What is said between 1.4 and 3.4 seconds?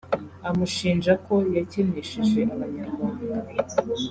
yakenesheje abanyarwanda